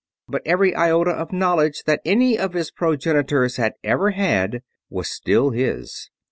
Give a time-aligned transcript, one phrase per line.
[0.27, 5.51] But every iota of knowledge that any of his progenitors had ever had was still
[5.51, 6.09] his.